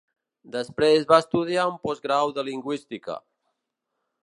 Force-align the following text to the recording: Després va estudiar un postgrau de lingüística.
Després 0.53 1.05
va 1.11 1.19
estudiar 1.23 1.67
un 1.73 1.77
postgrau 1.85 2.33
de 2.39 2.47
lingüística. 2.49 3.21